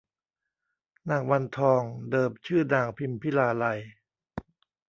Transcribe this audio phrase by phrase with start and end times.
[1.09, 3.79] นางวันทอง เดิมชื่อนางพิมพิลาไลย